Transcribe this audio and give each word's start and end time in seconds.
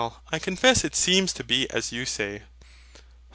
I 0.31 0.39
confess 0.39 0.83
it 0.83 0.95
seems 0.95 1.31
to 1.33 1.43
be 1.43 1.69
as 1.69 1.91
you 1.91 2.07
say. 2.07 2.41